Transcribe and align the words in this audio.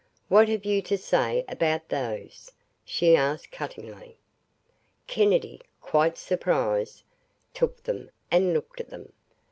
"What 0.29 0.49
have 0.49 0.65
you 0.65 0.81
to 0.81 0.97
say 0.97 1.45
about 1.47 1.89
those?" 1.89 2.51
she 2.83 3.15
asked 3.15 3.51
cuttingly. 3.51 4.17
Kennedy, 5.05 5.61
quite 5.79 6.17
surprised, 6.17 7.03
took 7.53 7.83
them 7.83 8.09
and 8.31 8.51
looked 8.51 8.79
at 8.81 8.89
them. 8.89 9.13